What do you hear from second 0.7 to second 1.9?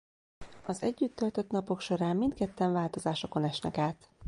együtt töltött napok